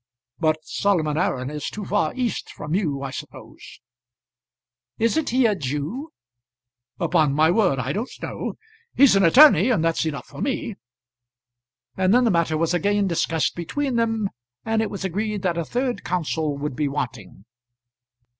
But 0.39 0.57
Solomon 0.65 1.15
Aram 1.15 1.51
is 1.51 1.69
too 1.69 1.85
far 1.85 2.11
east 2.15 2.49
from 2.51 2.73
you, 2.73 3.03
I 3.03 3.11
suppose?" 3.11 3.79
"Isn't 4.97 5.29
he 5.29 5.45
a 5.45 5.53
Jew?" 5.53 6.09
"Upon 6.99 7.35
my 7.35 7.51
word 7.51 7.77
I 7.77 7.93
don't 7.93 8.09
know. 8.19 8.55
He's 8.95 9.15
an 9.15 9.23
attorney, 9.23 9.69
and 9.69 9.83
that's 9.85 10.03
enough 10.07 10.25
for 10.25 10.41
me." 10.41 10.73
And 11.95 12.15
then 12.15 12.23
the 12.23 12.31
matter 12.31 12.57
was 12.57 12.73
again 12.73 13.05
discussed 13.05 13.55
between 13.55 13.95
them, 13.95 14.31
and 14.65 14.81
it 14.81 14.89
was 14.89 15.05
agreed 15.05 15.43
that 15.43 15.55
a 15.59 15.63
third 15.63 16.03
counsel 16.03 16.57
would 16.57 16.75
be 16.75 16.87
wanting. 16.87 17.45